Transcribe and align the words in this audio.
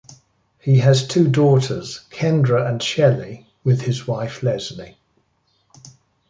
He 0.59 0.79
has 0.79 1.07
two 1.07 1.27
daughters, 1.27 2.03
Kendra 2.09 2.67
and 2.67 2.81
Shelly, 2.81 3.45
with 3.63 3.81
his 3.81 4.07
wife 4.07 4.41
Leslie. 4.41 4.97